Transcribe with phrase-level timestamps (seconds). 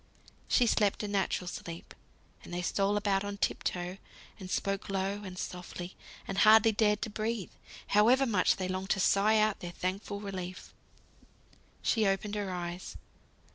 [0.47, 1.93] She slept a natural sleep;
[2.43, 3.97] and they stole about on tip toe,
[4.39, 5.95] and spoke low, and softly,
[6.27, 7.51] and hardly dared to breathe,
[7.89, 10.73] however much they longed to sigh out their thankful relief.
[11.83, 12.97] She opened her eyes.